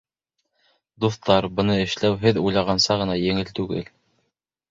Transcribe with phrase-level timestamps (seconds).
[1.03, 3.85] Дуҫтар, быны эшләү һеҙ уйлайғанса ғына еңел түгел.